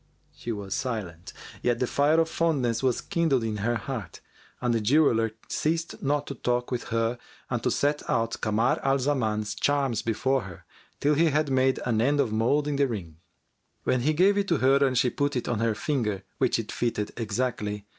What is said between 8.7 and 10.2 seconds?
al Zaman's charms